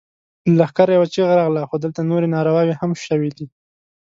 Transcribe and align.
له 0.47 0.53
لښکره 0.59 0.91
يوه 0.97 1.07
چيغه 1.13 1.33
راغله! 1.39 1.61
خو 1.69 1.75
دلته 1.83 2.01
نورې 2.09 2.27
نارواوې 2.35 2.73
هم 2.81 2.91
شوې 3.05 3.29
دي. 3.37 3.45